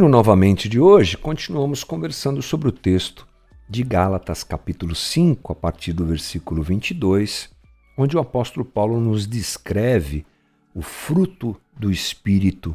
no 0.00 0.08
Novamente 0.08 0.66
de 0.66 0.80
hoje, 0.80 1.14
continuamos 1.14 1.84
conversando 1.84 2.40
sobre 2.40 2.66
o 2.68 2.72
texto 2.72 3.28
de 3.68 3.82
Gálatas, 3.82 4.42
capítulo 4.42 4.94
5, 4.94 5.52
a 5.52 5.54
partir 5.54 5.92
do 5.92 6.06
versículo 6.06 6.62
22, 6.62 7.50
onde 7.98 8.16
o 8.16 8.20
apóstolo 8.20 8.64
Paulo 8.64 8.98
nos 8.98 9.26
descreve 9.26 10.24
o 10.74 10.80
fruto 10.80 11.54
do 11.78 11.90
Espírito. 11.90 12.74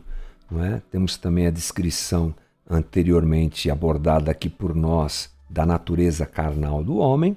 Não 0.51 0.63
é? 0.63 0.83
Temos 0.91 1.17
também 1.17 1.47
a 1.47 1.49
descrição 1.49 2.31
anteriormente 2.69 3.71
abordada 3.71 4.29
aqui 4.29 4.47
por 4.47 4.75
nós 4.75 5.33
da 5.49 5.65
natureza 5.65 6.27
carnal 6.27 6.83
do 6.83 6.97
homem, 6.97 7.35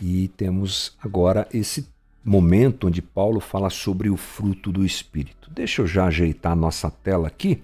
e 0.00 0.28
temos 0.28 0.96
agora 0.98 1.46
esse 1.52 1.86
momento 2.24 2.86
onde 2.86 3.02
Paulo 3.02 3.38
fala 3.38 3.68
sobre 3.68 4.08
o 4.08 4.16
fruto 4.16 4.72
do 4.72 4.82
Espírito. 4.82 5.50
Deixa 5.50 5.82
eu 5.82 5.86
já 5.86 6.06
ajeitar 6.06 6.52
a 6.52 6.56
nossa 6.56 6.90
tela 6.90 7.28
aqui 7.28 7.62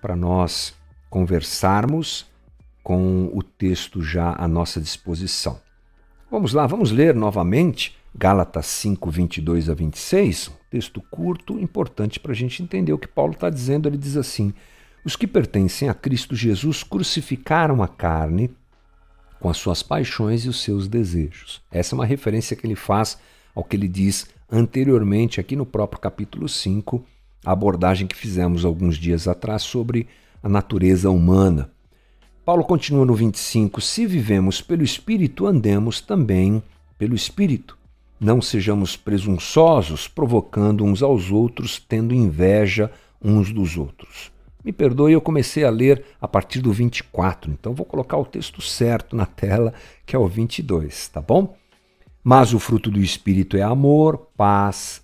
para 0.00 0.16
nós 0.16 0.74
conversarmos 1.16 2.26
com 2.82 3.30
o 3.32 3.42
texto 3.42 4.02
já 4.02 4.34
à 4.36 4.46
nossa 4.46 4.78
disposição. 4.78 5.58
Vamos 6.30 6.52
lá, 6.52 6.66
vamos 6.66 6.92
ler 6.92 7.14
novamente 7.14 7.96
Gálatas 8.14 8.66
5, 8.66 9.10
22 9.10 9.70
a 9.70 9.74
26, 9.74 10.48
um 10.48 10.52
texto 10.70 11.00
curto, 11.10 11.58
importante 11.58 12.20
para 12.20 12.32
a 12.32 12.34
gente 12.34 12.62
entender 12.62 12.92
o 12.92 12.98
que 12.98 13.08
Paulo 13.08 13.32
está 13.32 13.48
dizendo. 13.48 13.88
Ele 13.88 13.96
diz 13.96 14.14
assim: 14.14 14.52
Os 15.06 15.16
que 15.16 15.26
pertencem 15.26 15.88
a 15.88 15.94
Cristo 15.94 16.36
Jesus 16.36 16.82
crucificaram 16.82 17.82
a 17.82 17.88
carne 17.88 18.50
com 19.40 19.48
as 19.48 19.56
suas 19.56 19.82
paixões 19.82 20.44
e 20.44 20.50
os 20.50 20.62
seus 20.62 20.86
desejos. 20.86 21.62
Essa 21.72 21.94
é 21.94 21.96
uma 21.96 22.04
referência 22.04 22.54
que 22.54 22.66
ele 22.66 22.76
faz 22.76 23.16
ao 23.54 23.64
que 23.64 23.74
ele 23.74 23.88
diz 23.88 24.26
anteriormente, 24.52 25.40
aqui 25.40 25.56
no 25.56 25.64
próprio 25.64 25.98
capítulo 25.98 26.46
5, 26.46 27.02
a 27.42 27.52
abordagem 27.52 28.06
que 28.06 28.14
fizemos 28.14 28.66
alguns 28.66 28.98
dias 28.98 29.26
atrás 29.26 29.62
sobre 29.62 30.06
a 30.46 30.48
natureza 30.48 31.10
humana. 31.10 31.72
Paulo 32.44 32.62
continua 32.62 33.04
no 33.04 33.16
25: 33.16 33.80
Se 33.80 34.06
vivemos 34.06 34.60
pelo 34.60 34.84
Espírito, 34.84 35.44
andemos 35.44 36.00
também 36.00 36.62
pelo 36.96 37.16
Espírito. 37.16 37.76
Não 38.20 38.40
sejamos 38.40 38.96
presunçosos, 38.96 40.06
provocando 40.06 40.84
uns 40.84 41.02
aos 41.02 41.32
outros, 41.32 41.80
tendo 41.80 42.14
inveja 42.14 42.92
uns 43.20 43.52
dos 43.52 43.76
outros. 43.76 44.30
Me 44.64 44.72
perdoe, 44.72 45.14
eu 45.14 45.20
comecei 45.20 45.64
a 45.64 45.70
ler 45.70 46.04
a 46.20 46.28
partir 46.28 46.60
do 46.60 46.72
24, 46.72 47.50
então 47.50 47.74
vou 47.74 47.84
colocar 47.84 48.16
o 48.16 48.24
texto 48.24 48.62
certo 48.62 49.16
na 49.16 49.26
tela, 49.26 49.74
que 50.06 50.14
é 50.14 50.18
o 50.18 50.28
22, 50.28 51.08
tá 51.08 51.20
bom? 51.20 51.56
Mas 52.22 52.54
o 52.54 52.60
fruto 52.60 52.88
do 52.88 53.00
Espírito 53.00 53.56
é 53.56 53.62
amor, 53.62 54.28
paz, 54.36 55.02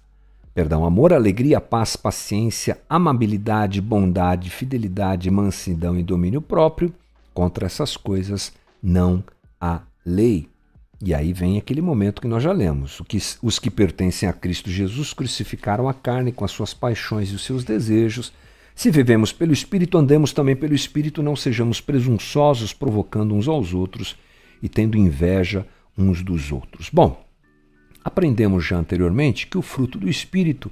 perdão, 0.55 0.85
amor, 0.85 1.13
alegria, 1.13 1.61
paz, 1.61 1.97
paciência, 1.97 2.79
amabilidade, 2.89 3.81
bondade, 3.81 4.51
fidelidade, 4.51 5.31
mansidão 5.31 5.99
e 5.99 6.03
domínio 6.03 6.43
próprio. 6.43 6.93
Contra 7.33 7.67
essas 7.67 7.97
coisas 7.97 8.53
não 8.83 9.25
há 9.61 9.81
lei. 10.05 10.49
E 11.05 11.13
aí 11.13 11.33
vem 11.33 11.59
aquele 11.59 11.81
momento 11.81 12.21
que 12.21 12.29
nós 12.29 12.43
já 12.43 12.53
lemos. 12.53 13.03
Os 13.43 13.59
que 13.59 13.71
pertencem 13.71 14.29
a 14.29 14.33
Cristo 14.33 14.71
Jesus 14.71 15.13
crucificaram 15.13 15.89
a 15.89 15.95
carne 15.95 16.31
com 16.31 16.45
as 16.45 16.53
suas 16.53 16.73
paixões 16.73 17.31
e 17.31 17.35
os 17.35 17.45
seus 17.45 17.65
desejos. 17.65 18.33
Se 18.75 18.91
vivemos 18.91 19.33
pelo 19.33 19.53
Espírito, 19.53 19.99
andemos 19.99 20.33
também 20.33 20.55
pelo 20.55 20.75
Espírito, 20.75 21.23
não 21.23 21.35
sejamos 21.35 21.81
presunçosos, 21.81 22.73
provocando 22.73 23.35
uns 23.35 23.49
aos 23.49 23.75
outros 23.75 24.17
e 24.63 24.69
tendo 24.69 24.97
inveja 24.97 25.67
uns 25.99 26.23
dos 26.23 26.53
outros. 26.53 26.89
Bom, 26.91 27.23
Aprendemos 28.05 28.65
já 28.65 28.77
anteriormente 28.77 29.47
que 29.47 29.59
o 29.59 29.63
fruto 29.63 29.99
do 29.99 30.09
Espírito 30.09 30.71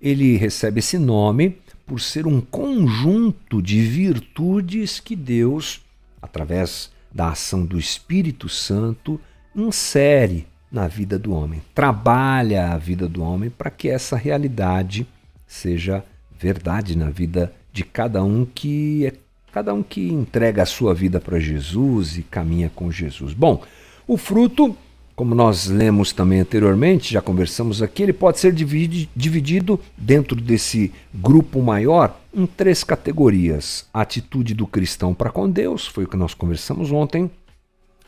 ele 0.00 0.36
recebe 0.36 0.80
esse 0.80 0.98
nome 0.98 1.56
por 1.86 2.00
ser 2.00 2.26
um 2.26 2.40
conjunto 2.40 3.62
de 3.62 3.80
virtudes 3.82 4.98
que 4.98 5.14
Deus, 5.14 5.80
através 6.20 6.90
da 7.12 7.28
ação 7.28 7.64
do 7.64 7.78
Espírito 7.78 8.48
Santo, 8.48 9.20
insere 9.54 10.46
na 10.70 10.88
vida 10.88 11.18
do 11.18 11.32
homem, 11.32 11.62
trabalha 11.74 12.72
a 12.72 12.78
vida 12.78 13.06
do 13.06 13.22
homem 13.22 13.50
para 13.50 13.70
que 13.70 13.88
essa 13.88 14.16
realidade 14.16 15.06
seja 15.46 16.02
verdade 16.38 16.96
na 16.96 17.10
vida 17.10 17.52
de 17.72 17.84
cada 17.84 18.24
um 18.24 18.44
que 18.44 19.06
é 19.06 19.12
cada 19.52 19.74
um 19.74 19.82
que 19.82 20.08
entrega 20.08 20.62
a 20.62 20.66
sua 20.66 20.94
vida 20.94 21.20
para 21.20 21.38
Jesus 21.38 22.16
e 22.16 22.22
caminha 22.22 22.72
com 22.74 22.90
Jesus. 22.90 23.34
Bom, 23.34 23.62
o 24.08 24.16
fruto 24.16 24.74
como 25.22 25.36
nós 25.36 25.68
lemos 25.68 26.12
também 26.12 26.40
anteriormente, 26.40 27.12
já 27.12 27.22
conversamos 27.22 27.80
aqui, 27.80 28.02
ele 28.02 28.12
pode 28.12 28.40
ser 28.40 28.52
dividido 28.52 29.78
dentro 29.96 30.34
desse 30.34 30.92
grupo 31.14 31.62
maior 31.62 32.20
em 32.34 32.44
três 32.44 32.82
categorias: 32.82 33.86
a 33.94 34.00
atitude 34.00 34.52
do 34.52 34.66
cristão 34.66 35.14
para 35.14 35.30
com 35.30 35.48
Deus, 35.48 35.86
foi 35.86 36.02
o 36.02 36.08
que 36.08 36.16
nós 36.16 36.34
conversamos 36.34 36.90
ontem, 36.90 37.30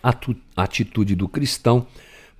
a 0.02 0.12
atitude 0.56 1.14
do 1.14 1.28
cristão 1.28 1.86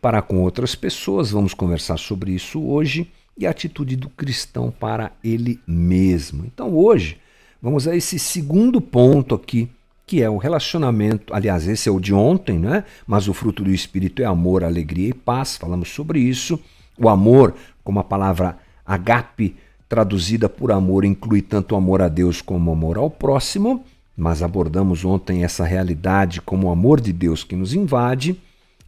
para 0.03 0.21
com 0.21 0.41
outras 0.41 0.75
pessoas, 0.75 1.31
vamos 1.31 1.55
conversar 1.55 1.97
sobre 1.97 2.33
isso 2.33 2.61
hoje, 2.61 3.09
e 3.39 3.47
a 3.47 3.51
atitude 3.51 3.95
do 3.95 4.09
cristão 4.09 4.73
para 4.73 5.13
ele 5.23 5.61
mesmo. 5.69 6.45
Então 6.53 6.75
hoje 6.75 7.19
vamos 7.63 7.87
a 7.87 7.95
esse 7.95 8.19
segundo 8.19 8.81
ponto 8.81 9.37
aqui 9.37 9.69
que 10.07 10.23
é 10.23 10.29
o 10.29 10.37
relacionamento, 10.37 11.33
aliás, 11.35 11.67
esse 11.67 11.89
é 11.89 11.93
o 11.93 12.01
de 12.01 12.13
ontem, 12.13 12.59
né? 12.59 12.85
Mas 13.07 13.27
o 13.27 13.35
fruto 13.35 13.65
do 13.65 13.71
Espírito 13.71 14.21
é 14.21 14.25
amor, 14.25 14.63
alegria 14.63 15.09
e 15.09 15.15
paz, 15.15 15.57
falamos 15.57 15.89
sobre 15.89 16.21
isso. 16.21 16.61
O 16.99 17.09
amor, 17.09 17.55
como 17.83 18.01
a 18.01 18.05
palavra 18.05 18.59
agape, 18.85 19.57
traduzida 19.89 20.49
por 20.49 20.73
amor, 20.73 21.05
inclui 21.05 21.41
tanto 21.41 21.75
o 21.75 21.79
amor 21.79 22.03
a 22.03 22.09
Deus 22.09 22.43
como 22.43 22.71
o 22.71 22.75
amor 22.75 22.99
ao 22.99 23.11
próximo, 23.11 23.85
mas 24.17 24.43
abordamos 24.43 25.05
ontem 25.05 25.43
essa 25.43 25.65
realidade 25.65 26.41
como 26.41 26.69
o 26.69 26.71
amor 26.71 27.01
de 27.01 27.13
Deus 27.13 27.43
que 27.43 27.57
nos 27.57 27.75
invade. 27.75 28.39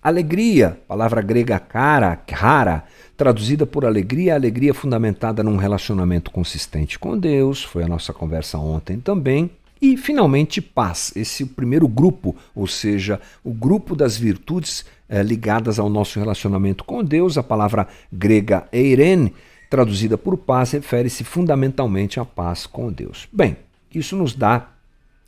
Alegria, 0.02 0.78
palavra 0.86 1.20
grega 1.20 1.58
cara, 1.58 2.20
rara, 2.30 2.84
traduzida 3.16 3.66
por 3.66 3.84
alegria, 3.84 4.34
alegria 4.34 4.74
fundamentada 4.74 5.42
num 5.42 5.56
relacionamento 5.56 6.30
consistente 6.30 6.98
com 6.98 7.18
Deus, 7.18 7.64
foi 7.64 7.82
a 7.82 7.88
nossa 7.88 8.12
conversa 8.12 8.58
ontem 8.58 9.00
também. 9.00 9.50
E, 9.80 9.96
finalmente, 9.96 10.60
paz, 10.60 11.12
esse 11.14 11.44
primeiro 11.44 11.86
grupo, 11.86 12.34
ou 12.54 12.66
seja, 12.66 13.20
o 13.44 13.52
grupo 13.52 13.94
das 13.94 14.16
virtudes 14.16 14.84
é, 15.08 15.22
ligadas 15.22 15.78
ao 15.78 15.88
nosso 15.88 16.18
relacionamento 16.18 16.84
com 16.84 17.04
Deus. 17.04 17.36
A 17.36 17.42
palavra 17.42 17.86
grega 18.12 18.66
eiren, 18.72 19.32
traduzida 19.68 20.16
por 20.16 20.36
paz, 20.36 20.72
refere-se 20.72 21.24
fundamentalmente 21.24 22.18
à 22.18 22.24
paz 22.24 22.66
com 22.66 22.90
Deus. 22.90 23.28
Bem, 23.32 23.56
isso 23.94 24.16
nos 24.16 24.34
dá 24.34 24.70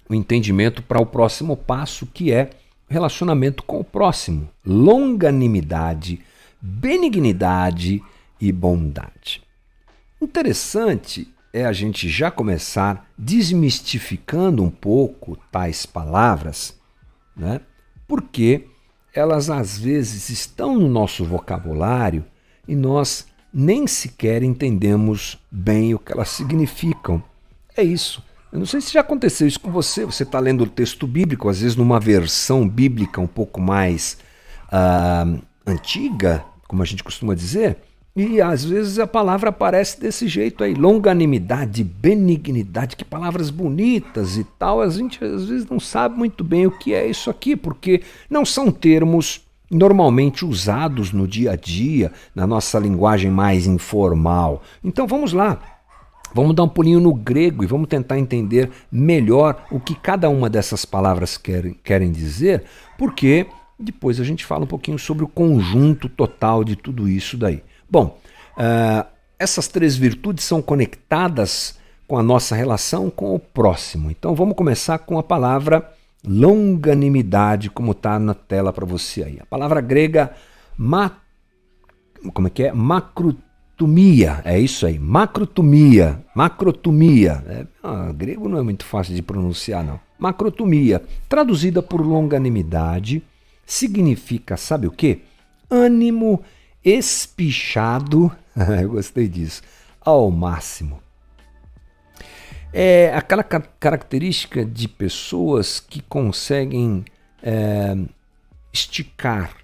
o 0.08 0.14
entendimento 0.14 0.82
para 0.82 1.00
o 1.00 1.06
próximo 1.06 1.56
passo, 1.56 2.06
que 2.06 2.32
é 2.32 2.50
relacionamento 2.88 3.62
com 3.62 3.80
o 3.80 3.84
próximo: 3.84 4.48
longanimidade, 4.64 6.20
benignidade 6.60 8.02
e 8.40 8.50
bondade. 8.50 9.42
Interessante 10.20 11.28
é 11.52 11.64
a 11.64 11.72
gente 11.72 12.08
já 12.08 12.30
começar 12.30 13.08
desmistificando 13.16 14.62
um 14.62 14.70
pouco 14.70 15.36
tais 15.50 15.86
palavras, 15.86 16.78
né? 17.36 17.60
porque 18.06 18.66
elas 19.14 19.50
às 19.50 19.78
vezes 19.78 20.28
estão 20.28 20.78
no 20.78 20.88
nosso 20.88 21.24
vocabulário 21.24 22.24
e 22.66 22.76
nós 22.76 23.26
nem 23.52 23.86
sequer 23.86 24.42
entendemos 24.42 25.38
bem 25.50 25.94
o 25.94 25.98
que 25.98 26.12
elas 26.12 26.28
significam. 26.28 27.22
É 27.76 27.82
isso. 27.82 28.22
Eu 28.52 28.58
não 28.58 28.66
sei 28.66 28.80
se 28.80 28.92
já 28.92 29.00
aconteceu 29.00 29.46
isso 29.46 29.60
com 29.60 29.70
você. 29.70 30.04
Você 30.04 30.22
está 30.22 30.38
lendo 30.38 30.64
o 30.64 30.66
texto 30.66 31.06
bíblico, 31.06 31.48
às 31.48 31.60
vezes 31.60 31.76
numa 31.76 32.00
versão 32.00 32.68
bíblica 32.68 33.20
um 33.20 33.26
pouco 33.26 33.60
mais 33.60 34.18
uh, 34.68 35.40
antiga, 35.66 36.44
como 36.66 36.82
a 36.82 36.86
gente 36.86 37.04
costuma 37.04 37.34
dizer, 37.34 37.78
e 38.18 38.40
às 38.40 38.64
vezes 38.64 38.98
a 38.98 39.06
palavra 39.06 39.50
aparece 39.50 40.00
desse 40.00 40.26
jeito 40.26 40.64
aí, 40.64 40.74
longanimidade, 40.74 41.84
benignidade, 41.84 42.96
que 42.96 43.04
palavras 43.04 43.48
bonitas 43.48 44.36
e 44.36 44.42
tal. 44.42 44.80
A 44.80 44.88
gente 44.90 45.24
às 45.24 45.44
vezes 45.44 45.70
não 45.70 45.78
sabe 45.78 46.18
muito 46.18 46.42
bem 46.42 46.66
o 46.66 46.70
que 46.72 46.92
é 46.92 47.06
isso 47.06 47.30
aqui, 47.30 47.54
porque 47.54 48.02
não 48.28 48.44
são 48.44 48.72
termos 48.72 49.46
normalmente 49.70 50.44
usados 50.44 51.12
no 51.12 51.28
dia 51.28 51.52
a 51.52 51.56
dia, 51.56 52.10
na 52.34 52.44
nossa 52.44 52.76
linguagem 52.80 53.30
mais 53.30 53.68
informal. 53.68 54.64
Então 54.82 55.06
vamos 55.06 55.32
lá. 55.32 55.60
Vamos 56.34 56.56
dar 56.56 56.64
um 56.64 56.68
pulinho 56.68 56.98
no 56.98 57.14
grego 57.14 57.62
e 57.62 57.68
vamos 57.68 57.86
tentar 57.86 58.18
entender 58.18 58.68
melhor 58.90 59.64
o 59.70 59.78
que 59.78 59.94
cada 59.94 60.28
uma 60.28 60.50
dessas 60.50 60.84
palavras 60.84 61.36
querem, 61.36 61.76
querem 61.84 62.10
dizer, 62.10 62.64
porque 62.98 63.46
depois 63.78 64.18
a 64.18 64.24
gente 64.24 64.44
fala 64.44 64.64
um 64.64 64.68
pouquinho 64.68 64.98
sobre 64.98 65.22
o 65.22 65.28
conjunto 65.28 66.08
total 66.08 66.64
de 66.64 66.74
tudo 66.74 67.08
isso 67.08 67.36
daí. 67.36 67.62
Bom, 67.90 68.18
uh, 68.56 69.06
essas 69.38 69.68
três 69.68 69.96
virtudes 69.96 70.44
são 70.44 70.60
conectadas 70.60 71.78
com 72.06 72.18
a 72.18 72.22
nossa 72.22 72.54
relação 72.54 73.10
com 73.10 73.34
o 73.34 73.38
próximo. 73.38 74.10
Então 74.10 74.34
vamos 74.34 74.56
começar 74.56 74.98
com 74.98 75.18
a 75.18 75.22
palavra 75.22 75.92
longanimidade, 76.26 77.70
como 77.70 77.92
está 77.92 78.18
na 78.18 78.34
tela 78.34 78.72
para 78.72 78.86
você 78.86 79.22
aí. 79.22 79.38
A 79.40 79.46
palavra 79.46 79.80
grega 79.80 80.32
ma, 80.76 81.12
como 82.32 82.48
é 82.48 82.50
que 82.50 82.64
é? 82.64 82.72
Macro, 82.72 83.36
macrotomia, 83.78 84.42
é 84.44 84.58
isso 84.58 84.86
aí, 84.86 84.98
macrotomia, 84.98 86.24
macrotomia. 86.34 87.44
É, 87.46 87.66
ah, 87.82 88.12
grego 88.12 88.48
não 88.48 88.58
é 88.58 88.62
muito 88.62 88.84
fácil 88.84 89.14
de 89.14 89.22
pronunciar, 89.22 89.84
não. 89.84 90.00
Macrotomia, 90.18 91.00
traduzida 91.28 91.80
por 91.80 92.04
longanimidade, 92.04 93.22
significa, 93.64 94.56
sabe 94.56 94.88
o 94.88 94.90
quê? 94.90 95.20
Ânimo 95.70 96.42
espichado, 96.96 98.32
eu 98.82 98.90
gostei 98.90 99.28
disso, 99.28 99.62
ao 100.00 100.30
máximo. 100.30 101.00
É 102.72 103.12
aquela 103.14 103.42
característica 103.42 104.64
de 104.64 104.86
pessoas 104.86 105.80
que 105.80 106.00
conseguem 106.02 107.04
é, 107.42 107.96
esticar 108.72 109.56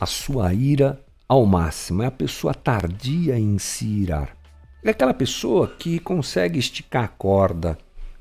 a 0.00 0.06
sua 0.06 0.52
ira 0.54 1.00
ao 1.28 1.44
máximo. 1.46 2.02
É 2.02 2.06
a 2.06 2.10
pessoa 2.10 2.52
tardia 2.54 3.38
em 3.38 3.56
se 3.58 3.86
irar. 3.86 4.36
É 4.82 4.90
aquela 4.90 5.14
pessoa 5.14 5.68
que 5.68 5.98
consegue 5.98 6.58
esticar 6.58 7.04
a 7.04 7.08
corda, 7.08 7.78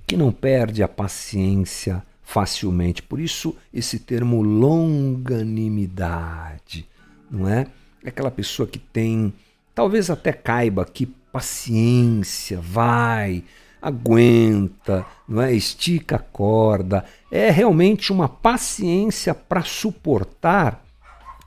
que 0.08 0.16
não 0.16 0.32
perde 0.32 0.82
a 0.84 0.88
paciência 0.88 2.02
facilmente. 2.22 3.04
Por 3.04 3.20
isso, 3.20 3.54
esse 3.74 4.00
termo 4.00 4.42
longanimidade, 4.42 6.88
não 7.30 7.50
é? 7.50 7.68
É 8.04 8.10
aquela 8.10 8.32
pessoa 8.32 8.68
que 8.68 8.80
tem, 8.80 9.34
talvez 9.74 10.10
até 10.10 10.34
caiba 10.34 10.86
que 10.86 11.06
paciência, 11.06 12.60
vai, 12.62 13.44
aguenta, 13.82 15.06
não 15.28 15.42
é? 15.42 15.54
estica 15.54 16.18
a 16.18 16.20
corda. 16.20 17.04
É 17.32 17.50
realmente 17.50 18.12
uma 18.12 18.30
paciência 18.30 19.34
para 19.34 19.62
suportar 19.64 20.84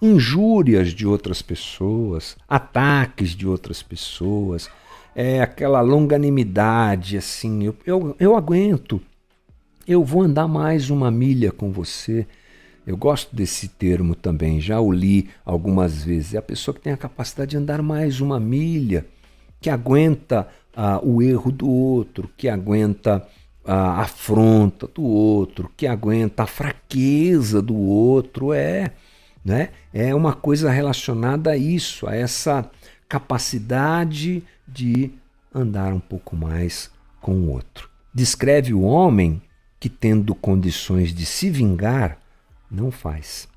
injúrias 0.03 0.93
de 0.93 1.07
outras 1.07 1.41
pessoas, 1.41 2.37
ataques 2.49 3.31
de 3.31 3.47
outras 3.47 3.83
pessoas, 3.83 4.69
é 5.15 5.41
aquela 5.41 5.81
longanimidade 5.81 7.17
assim, 7.17 7.65
eu, 7.65 7.77
eu, 7.87 8.17
eu 8.21 8.37
aguento, 8.37 9.01
eu 9.89 10.05
vou 10.05 10.23
andar 10.23 10.47
mais 10.47 10.91
uma 10.91 11.11
milha 11.11 11.51
com 11.51 11.73
você. 11.73 12.27
Eu 12.87 12.97
gosto 12.97 13.35
desse 13.35 13.67
termo 13.67 14.15
também, 14.15 14.61
já 14.61 14.81
o 14.81 14.93
li 14.93 15.29
algumas 15.45 16.05
vezes. 16.05 16.35
É 16.35 16.39
a 16.39 16.43
pessoa 16.43 16.75
que 16.75 16.81
tem 16.81 16.93
a 16.93 16.97
capacidade 16.97 17.51
de 17.51 17.57
andar 17.57 17.83
mais 17.83 18.21
uma 18.21 18.39
milha, 18.39 19.05
que 19.61 19.69
aguenta 19.69 20.47
ah, 20.75 21.01
o 21.03 21.21
erro 21.21 21.51
do 21.51 21.69
outro, 21.69 22.31
que 22.37 22.49
aguenta 22.49 23.27
a 23.65 24.03
afronta 24.03 24.87
do 24.87 25.03
outro, 25.03 25.69
que 25.77 25.87
aguenta 25.89 26.45
a 26.45 26.47
fraqueza 26.47 27.61
do 27.61 27.75
outro. 27.77 28.53
É, 28.53 28.93
né? 29.45 29.71
É 29.93 30.15
uma 30.15 30.33
coisa 30.33 30.71
relacionada 30.71 31.51
a 31.51 31.57
isso, 31.57 32.07
a 32.07 32.15
essa 32.15 32.71
capacidade 33.09 34.45
de 34.67 35.11
andar 35.53 35.93
um 35.93 36.01
pouco 36.01 36.37
mais 36.37 36.91
com 37.21 37.33
o 37.33 37.51
outro. 37.51 37.89
Descreve 38.15 38.73
o 38.73 38.83
homem 38.83 39.43
que, 39.81 39.89
tendo 39.89 40.35
condições 40.35 41.13
de 41.13 41.27
se 41.27 41.51
vingar, 41.51 42.19
não 42.71 42.91
faz. 42.91 43.49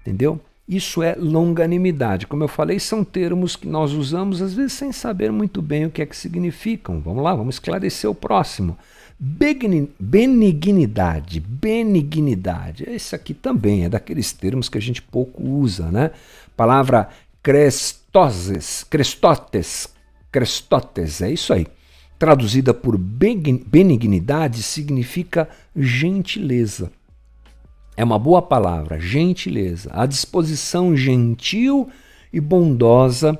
Entendeu? 0.00 0.40
Isso 0.68 1.02
é 1.02 1.14
longanimidade. 1.14 2.26
Como 2.26 2.44
eu 2.44 2.48
falei, 2.48 2.78
são 2.78 3.02
termos 3.02 3.56
que 3.56 3.66
nós 3.66 3.92
usamos 3.92 4.42
às 4.42 4.52
vezes 4.52 4.74
sem 4.74 4.92
saber 4.92 5.32
muito 5.32 5.62
bem 5.62 5.86
o 5.86 5.90
que 5.90 6.02
é 6.02 6.06
que 6.06 6.16
significam. 6.16 7.00
Vamos 7.00 7.24
lá, 7.24 7.34
vamos 7.34 7.54
esclarecer 7.54 8.10
o 8.10 8.14
próximo. 8.14 8.76
Benignidade, 9.18 11.40
benignidade. 11.40 12.84
Esse 12.86 13.14
aqui 13.14 13.32
também 13.32 13.86
é 13.86 13.88
daqueles 13.88 14.30
termos 14.32 14.68
que 14.68 14.76
a 14.76 14.80
gente 14.80 15.00
pouco 15.00 15.42
usa, 15.42 15.90
né? 15.90 16.10
Palavra 16.54 17.08
crestoses, 17.42 18.84
crestotes, 18.84 19.88
crestotes, 20.30 21.22
é 21.22 21.32
isso 21.32 21.54
aí. 21.54 21.66
Traduzida 22.18 22.74
por 22.74 22.98
benignidade 22.98 24.62
significa 24.62 25.48
gentileza. 25.74 26.92
É 27.98 28.04
uma 28.04 28.16
boa 28.16 28.40
palavra, 28.40 29.00
gentileza. 29.00 29.90
A 29.92 30.06
disposição 30.06 30.96
gentil 30.96 31.90
e 32.32 32.38
bondosa 32.38 33.36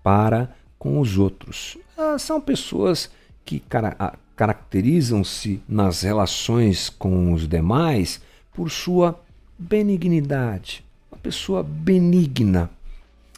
para 0.00 0.54
com 0.78 1.00
os 1.00 1.18
outros. 1.18 1.76
Ah, 1.98 2.16
são 2.16 2.40
pessoas 2.40 3.10
que 3.44 3.60
caracterizam-se 4.36 5.60
nas 5.68 6.02
relações 6.02 6.88
com 6.88 7.32
os 7.32 7.48
demais 7.48 8.20
por 8.54 8.70
sua 8.70 9.20
benignidade, 9.58 10.84
uma 11.10 11.18
pessoa 11.18 11.64
benigna. 11.64 12.70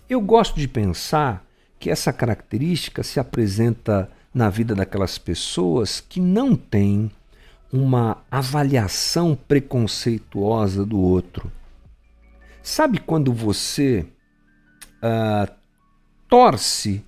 Eu 0.06 0.20
gosto 0.20 0.60
de 0.60 0.68
pensar 0.68 1.46
que 1.80 1.88
essa 1.88 2.12
característica 2.12 3.02
se 3.02 3.18
apresenta 3.18 4.10
na 4.34 4.50
vida 4.50 4.74
daquelas 4.74 5.16
pessoas 5.16 5.98
que 6.06 6.20
não 6.20 6.54
têm 6.54 7.10
uma 7.72 8.18
avaliação 8.30 9.36
preconceituosa 9.36 10.84
do 10.84 10.98
outro. 10.98 11.50
Sabe 12.62 12.98
quando 12.98 13.32
você 13.32 14.06
uh, 15.02 15.52
torce 16.28 17.04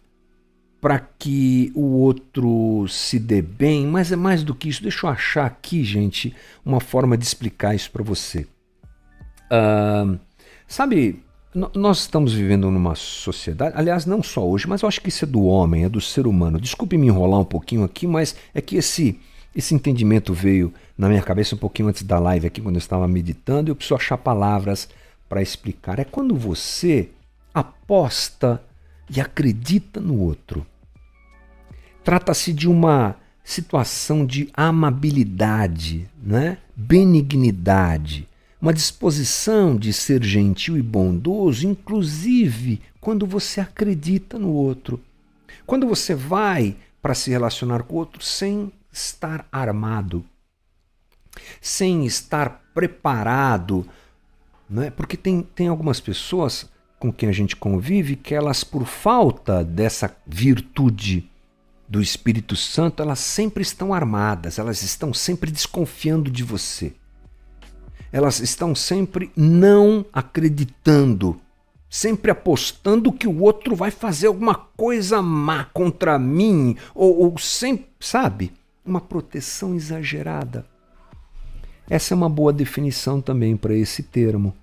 para 0.81 0.99
que 0.99 1.71
o 1.75 1.99
outro 1.99 2.87
se 2.89 3.19
dê 3.19 3.43
bem, 3.43 3.87
mas 3.87 4.11
é 4.11 4.17
mais 4.17 4.43
do 4.43 4.55
que 4.55 4.69
isso. 4.69 4.83
Deixa 4.83 5.07
eu 5.07 5.11
achar 5.11 5.47
aqui, 5.47 5.85
gente, 5.85 6.35
uma 6.65 6.81
forma 6.81 7.17
de 7.19 7.25
explicar 7.25 7.75
isso 7.75 7.91
para 7.91 8.03
você. 8.03 8.47
Uh, 9.53 10.19
sabe, 10.67 11.23
nós 11.53 12.01
estamos 12.01 12.33
vivendo 12.33 12.71
numa 12.71 12.95
sociedade, 12.95 13.75
aliás, 13.77 14.07
não 14.07 14.23
só 14.23 14.49
hoje, 14.49 14.69
mas 14.69 14.83
eu 14.83 14.89
acho 14.89 15.01
que 15.01 15.09
isso 15.09 15.25
é 15.25 15.29
do 15.29 15.43
homem, 15.45 15.85
é 15.85 15.89
do 15.89 16.01
ser 16.01 16.27
humano. 16.27 16.61
Desculpe 16.61 16.97
me 16.97 17.09
enrolar 17.09 17.41
um 17.41 17.45
pouquinho 17.45 17.85
aqui, 17.85 18.07
mas 18.07 18.35
é 18.55 18.61
que 18.61 18.77
esse, 18.77 19.21
esse 19.55 19.75
entendimento 19.75 20.33
veio 20.33 20.73
na 20.97 21.09
minha 21.09 21.23
cabeça 21.23 21.55
um 21.55 21.59
pouquinho 21.59 21.89
antes 21.89 22.03
da 22.03 22.19
live 22.19 22.47
aqui, 22.47 22.61
quando 22.61 22.77
eu 22.77 22.81
estava 22.81 23.09
meditando, 23.09 23.69
e 23.69 23.71
eu 23.71 23.77
preciso 23.77 23.97
achar 23.97 24.17
palavras 24.17 24.89
para 25.29 25.43
explicar. 25.43 25.99
É 25.99 26.05
quando 26.05 26.37
você 26.37 27.09
aposta 27.53 28.63
e 29.09 29.21
acredita 29.21 30.01
no 30.01 30.19
outro. 30.19 30.65
Trata-se 32.05 32.53
de 32.53 32.69
uma 32.69 33.17
situação 33.43 34.25
de 34.25 34.49
amabilidade, 34.55 36.09
né? 36.23 36.59
benignidade, 36.77 38.29
uma 38.61 38.73
disposição 38.73 39.77
de 39.77 39.93
ser 39.93 40.23
gentil 40.23 40.79
e 40.79 40.83
bondoso, 40.83 41.67
inclusive 41.67 42.81
quando 43.01 43.27
você 43.27 43.61
acredita 43.61 44.39
no 44.39 44.51
outro. 44.51 45.01
Quando 45.67 45.87
você 45.87 46.15
vai 46.15 46.77
para 47.03 47.15
se 47.15 47.31
relacionar 47.31 47.83
com 47.83 47.95
o 47.95 47.99
outro 47.99 48.23
sem 48.23 48.71
estar 48.93 49.47
armado, 49.51 50.25
sem 51.61 52.05
estar 52.05 52.63
preparado, 52.75 53.87
né? 54.69 54.91
porque 54.91 55.17
tem, 55.17 55.43
tem 55.43 55.69
algumas 55.69 56.01
pessoas 56.01 56.69
com 56.99 57.13
quem 57.13 57.29
a 57.29 57.33
gente 57.33 57.57
convive 57.57 58.15
que 58.15 58.35
elas, 58.35 58.63
por 58.63 58.85
falta 58.85 59.65
dessa 59.65 60.15
virtude 60.27 61.29
do 61.89 62.01
Espírito 62.01 62.55
Santo, 62.55 63.03
elas 63.03 63.19
sempre 63.19 63.63
estão 63.63 63.93
armadas, 63.93 64.59
elas 64.59 64.83
estão 64.83 65.13
sempre 65.13 65.51
desconfiando 65.51 66.31
de 66.31 66.45
você. 66.45 66.93
Elas 68.13 68.39
estão 68.39 68.75
sempre 68.75 69.33
não 69.35 70.05
acreditando, 70.13 71.41
sempre 71.89 72.31
apostando 72.31 73.13
que 73.13 73.27
o 73.27 73.41
outro 73.43 73.75
vai 73.75 73.91
fazer 73.91 74.27
alguma 74.27 74.55
coisa 74.55 75.23
má 75.23 75.65
contra 75.65 76.19
mim, 76.19 76.77
ou, 76.95 77.19
ou 77.25 77.39
sempre, 77.39 77.87
sabe? 77.99 78.53
Uma 78.85 79.01
proteção 79.01 79.75
exagerada. 79.75 80.67
Essa 81.89 82.15
é 82.15 82.17
uma 82.17 82.29
boa 82.29 82.53
definição 82.53 83.21
também 83.21 83.57
para 83.57 83.75
esse 83.75 84.03
termo. 84.03 84.55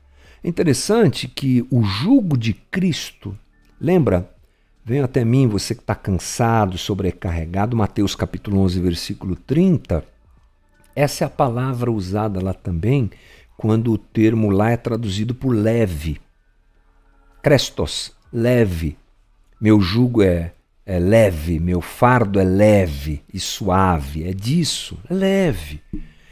É 0.44 0.48
interessante 0.48 1.28
que 1.28 1.68
o 1.70 1.84
jugo 1.84 2.38
de 2.38 2.54
Cristo, 2.54 3.38
lembra? 3.80 4.34
Venha 4.86 5.04
até 5.04 5.26
mim, 5.26 5.48
você 5.48 5.76
que 5.76 5.82
está 5.82 5.94
cansado, 5.94 6.78
sobrecarregado, 6.78 7.76
Mateus 7.76 8.16
capítulo 8.16 8.60
11, 8.62 8.80
versículo 8.80 9.36
30. 9.36 10.06
Essa 10.96 11.26
é 11.26 11.28
a 11.28 11.30
palavra 11.30 11.92
usada 11.92 12.42
lá 12.42 12.54
também, 12.54 13.12
quando 13.58 13.92
o 13.92 13.98
termo 13.98 14.50
lá 14.50 14.72
é 14.72 14.78
traduzido 14.78 15.36
por 15.36 15.54
leve. 15.54 16.22
Crestos, 17.44 18.14
leve. 18.32 18.98
Meu 19.60 19.82
jugo 19.82 20.22
é, 20.22 20.54
é 20.90 21.00
leve, 21.00 21.60
meu 21.60 21.82
fardo 21.82 22.40
é 22.40 22.46
leve 22.46 23.22
e 23.34 23.42
suave. 23.42 24.24
É 24.24 24.32
disso, 24.32 24.98
é 25.10 25.14
leve. 25.14 25.82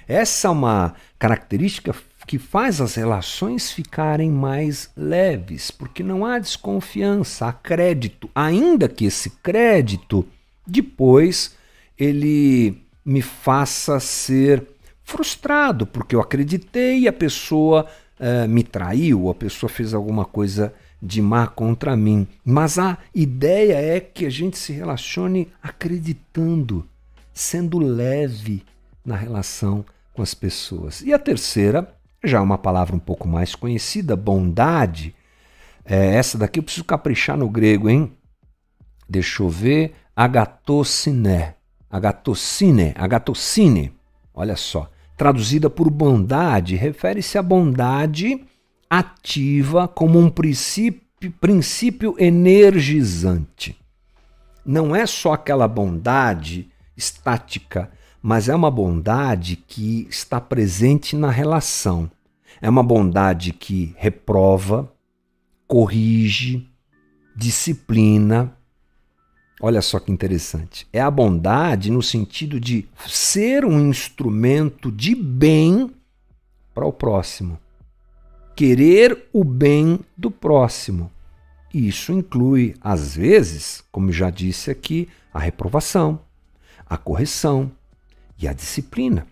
Essa 0.07 0.47
é 0.47 0.51
uma 0.51 0.95
característica 1.19 1.93
que 2.25 2.39
faz 2.39 2.79
as 2.79 2.95
relações 2.95 3.69
ficarem 3.69 4.31
mais 4.31 4.89
leves, 4.95 5.69
porque 5.69 6.01
não 6.01 6.25
há 6.25 6.39
desconfiança, 6.39 7.47
há 7.47 7.53
crédito, 7.53 8.29
ainda 8.33 8.87
que 8.87 9.03
esse 9.03 9.29
crédito 9.29 10.25
depois 10.65 11.53
ele 11.99 12.81
me 13.03 13.21
faça 13.21 13.99
ser 13.99 14.65
frustrado, 15.03 15.85
porque 15.85 16.15
eu 16.15 16.21
acreditei 16.21 16.99
e 16.99 17.07
a 17.09 17.13
pessoa 17.13 17.85
uh, 18.19 18.47
me 18.47 18.63
traiu, 18.63 19.29
a 19.29 19.35
pessoa 19.35 19.69
fez 19.69 19.93
alguma 19.93 20.23
coisa 20.23 20.73
de 21.05 21.21
má 21.21 21.45
contra 21.45 21.95
mim. 21.95 22.27
Mas 22.43 22.79
a 22.79 22.97
ideia 23.13 23.75
é 23.75 23.99
que 23.99 24.25
a 24.25 24.29
gente 24.29 24.57
se 24.57 24.73
relacione 24.73 25.51
acreditando, 25.61 26.87
sendo 27.31 27.77
leve 27.77 28.63
na 29.05 29.15
relação 29.15 29.85
com 30.13 30.21
as 30.21 30.33
pessoas. 30.33 31.01
E 31.01 31.13
a 31.13 31.19
terceira, 31.19 31.93
já 32.23 32.39
é 32.39 32.41
uma 32.41 32.57
palavra 32.57 32.95
um 32.95 32.99
pouco 32.99 33.27
mais 33.27 33.53
conhecida, 33.53 34.15
bondade. 34.15 35.13
É, 35.85 36.15
essa 36.15 36.37
daqui 36.37 36.57
eu 36.59 36.63
preciso 36.63 36.85
caprichar 36.85 37.37
no 37.37 37.49
grego, 37.49 37.87
hein? 37.87 38.11
Deixa 39.07 39.43
eu 39.43 39.49
ver. 39.49 39.93
Agatociné. 40.15 41.55
Agatocine. 41.89 42.93
Agatocine. 42.95 43.93
Olha 44.33 44.55
só. 44.55 44.89
Traduzida 45.15 45.69
por 45.69 45.89
bondade, 45.89 46.75
refere-se 46.75 47.37
à 47.37 47.41
bondade 47.41 48.45
ativa 48.89 49.87
como 49.87 50.19
um 50.19 50.29
princípio, 50.29 51.31
princípio 51.39 52.15
energizante. 52.19 53.77
Não 54.65 54.95
é 54.95 55.05
só 55.05 55.33
aquela 55.33 55.67
bondade 55.67 56.69
estática, 56.95 57.91
mas 58.21 58.49
é 58.49 58.55
uma 58.55 58.71
bondade 58.71 59.55
que 59.55 60.07
está 60.09 60.41
presente 60.41 61.15
na 61.15 61.29
relação. 61.29 62.09
É 62.61 62.69
uma 62.69 62.81
bondade 62.81 63.53
que 63.53 63.93
reprova, 63.97 64.91
corrige, 65.67 66.67
disciplina. 67.35 68.55
Olha 69.61 69.81
só 69.81 69.99
que 69.99 70.11
interessante. 70.11 70.87
É 70.91 71.01
a 71.01 71.11
bondade 71.11 71.91
no 71.91 72.01
sentido 72.01 72.59
de 72.59 72.87
ser 73.07 73.65
um 73.65 73.89
instrumento 73.89 74.91
de 74.91 75.13
bem 75.13 75.91
para 76.73 76.85
o 76.85 76.91
próximo. 76.91 77.59
Querer 78.55 79.27
o 79.33 79.43
bem 79.43 79.99
do 80.15 80.31
próximo. 80.31 81.11
Isso 81.73 82.13
inclui, 82.13 82.75
às 82.79 83.15
vezes, 83.15 83.83
como 83.91 84.11
já 84.11 84.29
disse 84.29 84.71
aqui, 84.71 85.09
a 85.33 85.39
reprovação, 85.39 86.21
a 86.85 86.97
correção, 86.97 87.71
e 88.37 88.47
a 88.47 88.53
disciplina. 88.53 89.27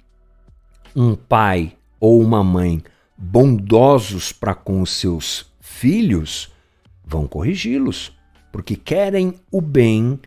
Um 0.96 1.16
pai 1.16 1.76
ou 2.00 2.22
uma 2.22 2.44
mãe 2.44 2.82
bondosos 3.18 4.32
para 4.32 4.54
com 4.54 4.82
os 4.82 4.92
seus 4.92 5.52
filhos 5.60 6.52
vão 7.06 7.28
corrigi-los, 7.28 8.12
porque 8.52 8.76
querem 8.76 9.36
o 9.52 9.62
bem 9.62 10.20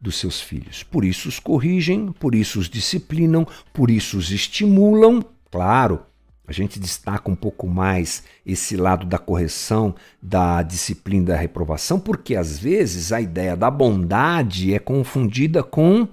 dos 0.00 0.16
seus 0.16 0.40
filhos. 0.40 0.82
Por 0.82 1.04
isso 1.04 1.28
os 1.28 1.38
corrigem, 1.38 2.12
por 2.12 2.34
isso 2.34 2.58
os 2.58 2.68
disciplinam, 2.68 3.46
por 3.72 3.90
isso 3.90 4.18
os 4.18 4.30
estimulam. 4.30 5.24
Claro, 5.50 6.04
a 6.46 6.52
gente 6.52 6.78
destaca 6.78 7.30
um 7.30 7.34
pouco 7.34 7.66
mais 7.66 8.22
esse 8.44 8.76
lado 8.76 9.06
da 9.06 9.18
correção, 9.18 9.94
da 10.20 10.62
disciplina, 10.62 11.26
da 11.26 11.36
reprovação, 11.36 11.98
porque 11.98 12.36
às 12.36 12.58
vezes 12.58 13.12
a 13.12 13.20
ideia 13.20 13.56
da 13.56 13.70
bondade 13.70 14.74
é 14.74 14.78
confundida 14.78 15.62
com 15.62 16.06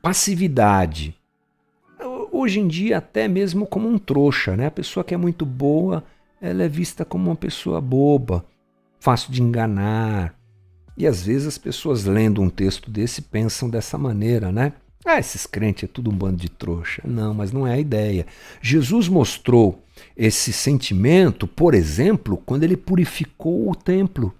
passividade. 0.00 1.14
Hoje 2.32 2.60
em 2.60 2.68
dia, 2.68 2.98
até 2.98 3.28
mesmo 3.28 3.66
como 3.66 3.88
um 3.88 3.98
trouxa, 3.98 4.56
né? 4.56 4.66
A 4.66 4.70
pessoa 4.70 5.04
que 5.04 5.14
é 5.14 5.16
muito 5.16 5.44
boa, 5.44 6.04
ela 6.40 6.62
é 6.62 6.68
vista 6.68 7.04
como 7.04 7.30
uma 7.30 7.36
pessoa 7.36 7.80
boba, 7.80 8.44
fácil 8.98 9.32
de 9.32 9.42
enganar. 9.42 10.34
E 10.96 11.06
às 11.06 11.22
vezes 11.22 11.46
as 11.46 11.58
pessoas 11.58 12.04
lendo 12.04 12.40
um 12.40 12.48
texto 12.48 12.90
desse 12.90 13.20
pensam 13.20 13.68
dessa 13.68 13.98
maneira, 13.98 14.50
né? 14.50 14.72
Ah, 15.06 15.20
esses 15.20 15.46
crentes 15.46 15.84
é 15.84 15.86
tudo 15.86 16.10
um 16.10 16.14
bando 16.14 16.36
de 16.36 16.48
trouxa. 16.48 17.00
Não, 17.04 17.32
mas 17.32 17.52
não 17.52 17.66
é 17.66 17.74
a 17.74 17.78
ideia. 17.78 18.26
Jesus 18.60 19.08
mostrou 19.08 19.82
esse 20.16 20.52
sentimento, 20.52 21.46
por 21.46 21.74
exemplo, 21.74 22.42
quando 22.44 22.64
ele 22.64 22.76
purificou 22.76 23.70
o 23.70 23.74
templo 23.74 24.34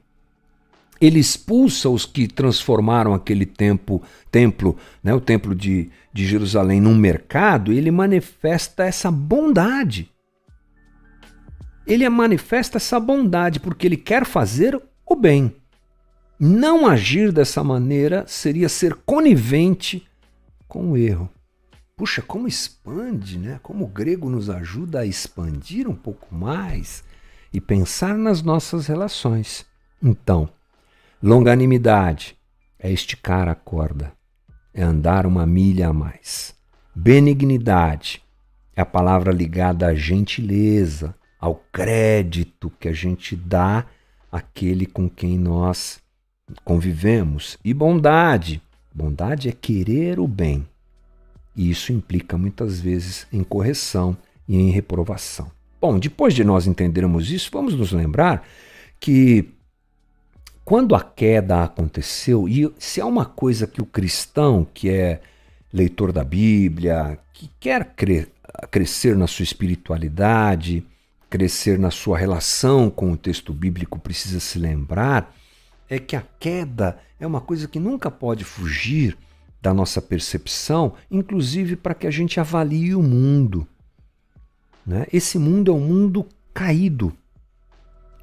ele 1.01 1.19
expulsa 1.19 1.89
os 1.89 2.07
que 2.07 2.27
transformaram 2.27 3.13
aquele 3.13 3.45
tempo, 3.45 4.03
templo, 4.31 4.77
né, 5.03 5.13
o 5.13 5.21
templo 5.21 5.55
de, 5.55 5.91
de 6.13 6.27
Jerusalém, 6.27 6.81
num 6.81 6.97
mercado, 6.97 7.73
ele 7.73 7.91
manifesta 7.91 8.85
essa 8.85 9.11
bondade. 9.11 10.11
Ele 11.87 12.09
manifesta 12.09 12.79
essa 12.79 12.99
bondade 12.99 13.61
porque 13.61 13.87
ele 13.87 13.97
quer 13.97 14.25
fazer 14.25 14.81
o 15.05 15.15
bem. 15.15 15.55
Não 16.39 16.87
agir 16.87 17.31
dessa 17.31 17.63
maneira 17.63 18.25
seria 18.27 18.69
ser 18.69 18.95
conivente 18.95 20.07
com 20.69 20.91
o 20.91 20.97
erro. 20.97 21.29
Puxa, 21.97 22.21
como 22.21 22.47
expande, 22.47 23.39
né? 23.39 23.59
Como 23.63 23.85
o 23.85 23.89
grego 23.89 24.29
nos 24.29 24.51
ajuda 24.51 25.01
a 25.01 25.07
expandir 25.07 25.89
um 25.89 25.95
pouco 25.95 26.35
mais 26.35 27.03
e 27.53 27.61
pensar 27.61 28.17
nas 28.17 28.43
nossas 28.43 28.87
relações. 28.87 29.65
Então, 30.03 30.49
Longanimidade 31.23 32.37
é 32.79 32.93
esticar 32.93 33.49
a 33.49 33.55
corda, 33.55 34.13
é 34.75 34.83
andar 34.83 35.27
uma 35.27 35.47
milha 35.47 35.89
a 35.89 35.93
mais. 35.93 36.55
Benignidade 36.95 38.23
é 38.75 38.83
a 38.83 38.87
palavra 38.87 39.33
ligada 39.33 39.87
à 39.87 39.95
gentileza, 39.95 41.15
ao 41.41 41.57
crédito 41.73 42.71
que 42.79 42.89
a 42.89 42.93
gente 42.93 43.35
dá 43.35 43.87
àquele 44.31 44.85
com 44.85 45.09
quem 45.09 45.39
nós 45.39 45.99
convivemos. 46.65 47.57
E 47.65 47.73
bondade. 47.73 48.63
Bondade 48.97 49.51
é 49.51 49.53
querer 49.53 50.19
o 50.19 50.27
bem. 50.27 50.67
E 51.55 51.69
isso 51.69 51.93
implica 51.93 52.39
muitas 52.39 52.81
vezes 52.81 53.27
em 53.31 53.45
correção 53.45 54.17
e 54.49 54.57
em 54.57 54.71
reprovação. 54.71 55.51
Bom, 55.79 55.99
depois 55.99 56.33
de 56.33 56.43
nós 56.43 56.67
entendermos 56.67 57.31
isso, 57.31 57.51
vamos 57.53 57.75
nos 57.75 57.93
lembrar 57.93 58.49
que 58.99 59.51
quando 60.65 60.95
a 60.95 61.03
queda 61.03 61.63
aconteceu, 61.63 62.49
e 62.49 62.73
se 62.79 62.99
há 62.99 63.05
uma 63.05 63.27
coisa 63.27 63.67
que 63.67 63.83
o 63.83 63.87
cristão, 63.87 64.67
que 64.73 64.89
é 64.89 65.21
leitor 65.71 66.11
da 66.11 66.25
Bíblia, 66.25 67.19
que 67.35 67.51
quer 67.61 67.95
cre 67.95 68.27
crescer 68.71 69.15
na 69.15 69.27
sua 69.27 69.43
espiritualidade, 69.43 70.83
crescer 71.29 71.79
na 71.79 71.91
sua 71.91 72.17
relação 72.17 72.89
com 72.89 73.13
o 73.13 73.17
texto 73.17 73.53
bíblico, 73.53 73.99
precisa 73.99 74.41
se 74.41 74.59
lembrar, 74.59 75.35
é 75.89 75.99
que 75.99 76.17
a 76.17 76.25
queda 76.39 76.99
é 77.19 77.27
uma 77.27 77.41
coisa 77.41 77.69
que 77.69 77.79
nunca 77.79 78.11
pode 78.11 78.45
fugir 78.45 79.17
da 79.61 79.73
nossa 79.73 80.01
percepção, 80.01 80.95
inclusive 81.11 81.77
para 81.77 81.95
que 81.95 82.07
a 82.07 82.11
gente 82.11 82.39
avalie 82.39 82.95
o 82.95 83.03
mundo. 83.03 83.67
Né? 84.87 85.07
Esse 85.13 85.39
mundo 85.39 85.71
é 85.71 85.75
um 85.75 85.81
mundo 85.81 86.27
caído 86.55 87.17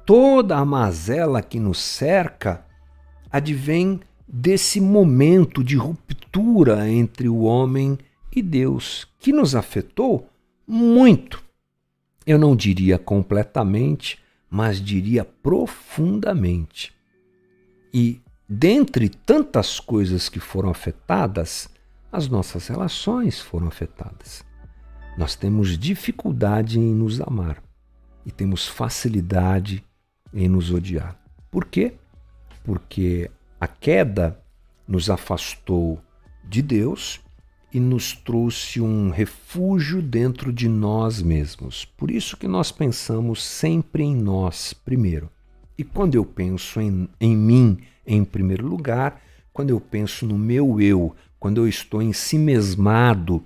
toda 0.06 0.56
a 0.56 0.64
mazela 0.64 1.42
que 1.42 1.58
nos 1.58 1.78
cerca 1.78 2.64
advém 3.30 4.00
desse 4.26 4.80
momento 4.80 5.62
de 5.62 5.76
ruptura 5.76 6.88
entre 6.88 7.28
o 7.28 7.40
homem 7.40 7.98
e 8.34 8.42
Deus, 8.42 9.06
que 9.18 9.32
nos 9.32 9.54
afetou 9.54 10.28
muito. 10.66 11.42
Eu 12.26 12.38
não 12.38 12.56
diria 12.56 12.98
completamente, 12.98 14.18
mas 14.50 14.80
diria 14.80 15.24
profundamente. 15.24 16.92
E 17.94 18.20
dentre 18.48 19.08
tantas 19.08 19.78
coisas 19.78 20.28
que 20.28 20.40
foram 20.40 20.68
afetadas, 20.68 21.68
as 22.10 22.26
nossas 22.26 22.66
relações 22.66 23.38
foram 23.38 23.68
afetadas. 23.68 24.44
Nós 25.16 25.36
temos 25.36 25.78
dificuldade 25.78 26.80
em 26.80 26.92
nos 26.92 27.20
amar 27.20 27.62
e 28.26 28.32
temos 28.32 28.66
facilidade 28.66 29.84
em 30.32 30.48
nos 30.48 30.72
odiar. 30.72 31.16
Por 31.52 31.66
quê? 31.66 31.94
Porque 32.64 33.30
a 33.60 33.68
queda 33.68 34.40
nos 34.88 35.08
afastou 35.08 36.02
de 36.42 36.62
Deus 36.62 37.20
e 37.72 37.78
nos 37.78 38.12
trouxe 38.12 38.80
um 38.80 39.10
refúgio 39.10 40.02
dentro 40.02 40.52
de 40.52 40.68
nós 40.68 41.22
mesmos. 41.22 41.84
Por 41.84 42.10
isso 42.10 42.36
que 42.36 42.48
nós 42.48 42.72
pensamos 42.72 43.40
sempre 43.40 44.02
em 44.02 44.16
nós 44.16 44.72
primeiro. 44.72 45.30
E 45.76 45.84
quando 45.84 46.14
eu 46.14 46.24
penso 46.24 46.80
em, 46.80 47.08
em 47.20 47.36
mim 47.36 47.78
em 48.06 48.24
primeiro 48.24 48.66
lugar, 48.66 49.20
quando 49.52 49.70
eu 49.70 49.80
penso 49.80 50.26
no 50.26 50.38
meu 50.38 50.80
eu, 50.80 51.14
quando 51.38 51.58
eu 51.58 51.68
estou 51.68 52.02
em 52.02 52.12
si 52.12 52.38
mesmado, 52.38 53.44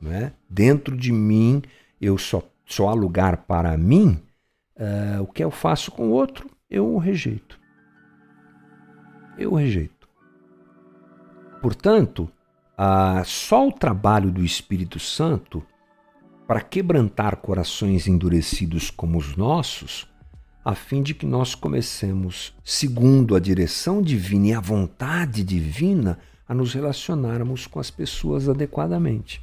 né? 0.00 0.32
dentro 0.48 0.96
de 0.96 1.12
mim 1.12 1.62
eu 2.00 2.18
só, 2.18 2.42
só 2.66 2.88
há 2.88 2.94
lugar 2.94 3.38
para 3.38 3.76
mim, 3.76 4.20
Uh, 4.82 5.22
o 5.22 5.26
que 5.26 5.44
eu 5.44 5.50
faço 5.50 5.90
com 5.90 6.08
o 6.08 6.12
outro, 6.12 6.50
eu 6.68 6.86
o 6.94 6.98
rejeito. 6.98 7.60
Eu 9.38 9.52
o 9.52 9.56
rejeito. 9.56 10.08
Portanto, 11.60 12.28
uh, 12.78 13.24
só 13.24 13.68
o 13.68 13.72
trabalho 13.72 14.30
do 14.32 14.44
Espírito 14.44 14.98
Santo 14.98 15.64
para 16.46 16.60
quebrantar 16.60 17.36
corações 17.36 18.08
endurecidos 18.08 18.90
como 18.90 19.18
os 19.18 19.36
nossos, 19.36 20.08
a 20.64 20.74
fim 20.74 21.02
de 21.02 21.14
que 21.14 21.26
nós 21.26 21.54
comecemos, 21.54 22.54
segundo 22.64 23.34
a 23.34 23.40
direção 23.40 24.00
divina 24.00 24.46
e 24.48 24.52
a 24.52 24.60
vontade 24.60 25.42
divina, 25.42 26.18
a 26.48 26.54
nos 26.54 26.72
relacionarmos 26.72 27.66
com 27.66 27.80
as 27.80 27.90
pessoas 27.90 28.48
adequadamente. 28.48 29.42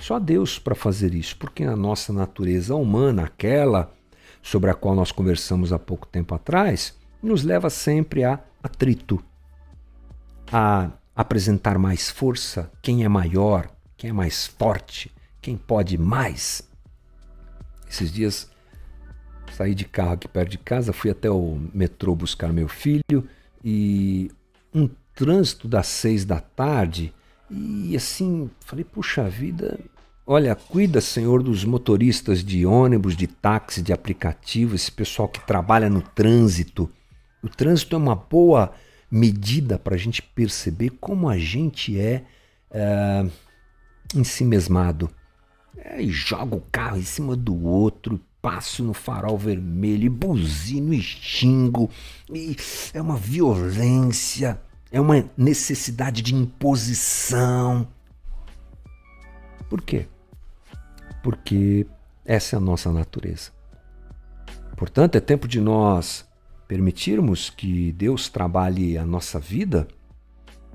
Só 0.00 0.18
Deus 0.18 0.58
para 0.58 0.74
fazer 0.74 1.14
isso, 1.14 1.36
porque 1.36 1.64
a 1.64 1.76
nossa 1.76 2.12
natureza 2.12 2.74
humana, 2.74 3.24
aquela 3.24 3.92
sobre 4.42 4.70
a 4.70 4.74
qual 4.74 4.94
nós 4.94 5.10
conversamos 5.10 5.72
há 5.72 5.78
pouco 5.78 6.06
tempo 6.06 6.34
atrás, 6.34 6.94
nos 7.22 7.42
leva 7.42 7.70
sempre 7.70 8.22
a 8.22 8.38
atrito, 8.62 9.22
a 10.52 10.90
apresentar 11.16 11.78
mais 11.78 12.10
força, 12.10 12.70
quem 12.82 13.04
é 13.04 13.08
maior, 13.08 13.70
quem 13.96 14.10
é 14.10 14.12
mais 14.12 14.46
forte, 14.46 15.10
quem 15.40 15.56
pode 15.56 15.96
mais. 15.96 16.68
Esses 17.88 18.12
dias 18.12 18.50
saí 19.54 19.74
de 19.74 19.84
carro 19.84 20.12
aqui 20.12 20.28
perto 20.28 20.50
de 20.50 20.58
casa, 20.58 20.92
fui 20.92 21.10
até 21.10 21.30
o 21.30 21.60
metrô 21.72 22.14
buscar 22.14 22.52
meu 22.52 22.68
filho 22.68 23.26
e 23.64 24.30
um 24.74 24.88
trânsito 25.14 25.68
das 25.68 25.86
seis 25.86 26.24
da 26.24 26.40
tarde 26.40 27.12
e 27.50 27.94
assim, 27.96 28.50
falei, 28.60 28.84
puxa 28.84 29.28
vida, 29.28 29.78
olha, 30.26 30.54
cuida, 30.54 31.00
Senhor, 31.00 31.42
dos 31.42 31.64
motoristas 31.64 32.42
de 32.42 32.66
ônibus, 32.66 33.16
de 33.16 33.26
táxi, 33.26 33.82
de 33.82 33.92
aplicativo, 33.92 34.74
esse 34.74 34.90
pessoal 34.90 35.28
que 35.28 35.44
trabalha 35.46 35.88
no 35.88 36.02
trânsito. 36.02 36.90
O 37.42 37.48
trânsito 37.48 37.94
é 37.94 37.98
uma 37.98 38.16
boa 38.16 38.72
medida 39.10 39.78
para 39.78 39.94
a 39.94 39.98
gente 39.98 40.20
perceber 40.20 40.90
como 41.00 41.28
a 41.28 41.38
gente 41.38 41.98
é, 41.98 42.24
é 42.70 43.26
ensimesmado. 44.14 45.10
É, 45.76 46.02
e 46.02 46.10
joga 46.10 46.56
o 46.56 46.64
carro 46.72 46.96
em 46.96 47.04
cima 47.04 47.36
do 47.36 47.64
outro, 47.64 48.20
passo 48.44 48.84
no 48.84 48.92
farol 48.92 49.38
vermelho, 49.38 50.04
e 50.04 50.08
buzino 50.10 50.92
e 50.92 51.00
xingo, 51.00 51.88
e 52.30 52.54
é 52.92 53.00
uma 53.00 53.16
violência 53.16 54.60
é 54.94 55.00
uma 55.00 55.28
necessidade 55.36 56.22
de 56.22 56.36
imposição. 56.36 57.88
Por 59.68 59.82
quê? 59.82 60.06
Porque 61.20 61.84
essa 62.24 62.54
é 62.54 62.56
a 62.58 62.60
nossa 62.60 62.92
natureza. 62.92 63.50
Portanto, 64.76 65.16
é 65.16 65.20
tempo 65.20 65.48
de 65.48 65.60
nós 65.60 66.24
permitirmos 66.68 67.50
que 67.50 67.90
Deus 67.90 68.28
trabalhe 68.28 68.96
a 68.96 69.04
nossa 69.04 69.40
vida 69.40 69.88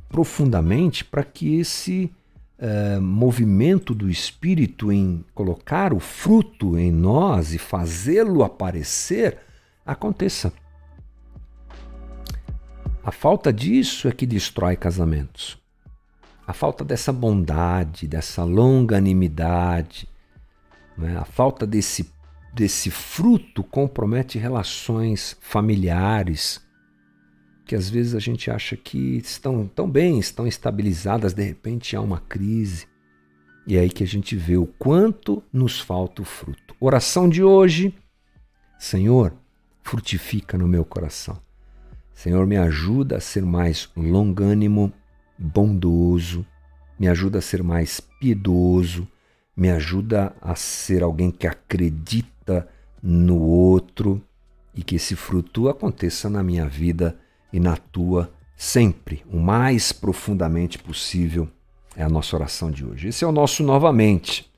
profundamente 0.10 1.06
para 1.06 1.24
que 1.24 1.56
esse 1.58 2.12
uh, 2.60 3.01
movimento 3.01 3.94
do 3.96 4.10
Espírito 4.10 4.92
em 4.92 5.24
colocar 5.34 5.94
o 5.94 6.00
fruto 6.00 6.78
em 6.78 6.92
nós 6.92 7.54
e 7.54 7.58
fazê-lo 7.58 8.44
aparecer 8.44 9.38
aconteça. 9.86 10.54
A 13.04 13.12
falta 13.12 13.51
disso 13.51 14.08
é 14.08 14.12
que 14.12 14.25
destrói 14.25 14.75
casamentos. 14.75 15.58
A 16.46 16.54
falta 16.54 16.84
dessa 16.84 17.13
bondade, 17.13 18.08
dessa 18.08 18.44
longanimidade, 18.44 20.08
né? 20.98 21.18
a 21.18 21.25
falta 21.25 21.66
desse, 21.66 22.12
desse 22.54 22.92
fruto 22.92 23.63
compromete 23.63 24.38
relações 24.38 25.38
familiares, 25.42 26.62
que 27.70 27.76
às 27.76 27.88
vezes 27.88 28.16
a 28.16 28.20
gente 28.20 28.50
acha 28.50 28.76
que 28.76 29.18
estão 29.18 29.68
tão 29.68 29.88
bem, 29.88 30.18
estão 30.18 30.48
estabilizadas, 30.48 31.36
de 31.36 31.44
repente 31.44 31.96
há 31.96 32.02
uma 32.02 32.20
crise. 32.20 32.88
E 33.68 33.78
é 33.78 33.82
aí 33.82 33.92
que 33.92 34.04
a 34.04 34.08
gente 34.08 34.36
vê 34.36 34.58
o 34.58 34.66
quanto 34.66 35.44
nos 35.54 35.80
falta 35.80 36.24
o 36.24 36.26
fruto. 36.26 36.76
Oração 36.80 37.30
de 37.30 37.44
hoje: 37.44 37.94
Senhor, 38.80 39.36
frutifica 39.84 40.58
no 40.58 40.68
meu 40.68 40.84
coração. 40.84 41.40
Senhor, 42.12 42.48
me 42.48 42.58
ajuda 42.58 43.18
a 43.18 43.22
ser 43.22 43.44
mais 43.44 43.88
longânimo, 43.96 44.92
bondoso, 45.38 46.44
me 47.00 47.08
ajuda 47.08 47.38
a 47.38 47.42
ser 47.42 47.62
mais 47.62 48.00
piedoso, 48.00 49.08
me 49.56 49.70
ajuda 49.70 50.36
a 50.42 50.56
ser 50.56 51.04
alguém 51.04 51.30
que 51.30 51.46
acredita 51.46 52.68
no 53.00 53.38
outro 53.38 54.20
e 54.74 54.82
que 54.82 54.96
esse 54.96 55.15
fruto 55.15 55.70
aconteça 55.70 56.32
na 56.32 56.41
minha 56.41 56.67
vida 56.67 57.15
e 57.52 57.60
na 57.60 57.76
tua 57.76 58.32
sempre, 58.56 59.24
o 59.32 59.40
mais 59.40 59.92
profundamente 59.92 60.78
possível. 60.78 61.48
É 61.96 62.04
a 62.04 62.10
nossa 62.10 62.36
oração 62.36 62.70
de 62.70 62.86
hoje. 62.86 63.08
Esse 63.08 63.24
é 63.24 63.28
o 63.28 63.32
nosso 63.32 63.64
novamente. 63.64 64.49